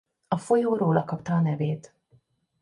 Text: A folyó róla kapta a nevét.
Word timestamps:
A 0.27 0.37
folyó 0.37 0.75
róla 0.75 1.03
kapta 1.03 1.33
a 1.33 1.39
nevét. 1.41 1.93